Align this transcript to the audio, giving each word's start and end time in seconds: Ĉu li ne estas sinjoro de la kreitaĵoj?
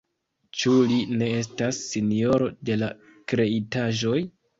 Ĉu 0.59 0.71
li 0.91 0.95
ne 1.19 1.27
estas 1.41 1.81
sinjoro 1.89 2.47
de 2.71 2.79
la 2.85 2.89
kreitaĵoj? 3.33 4.17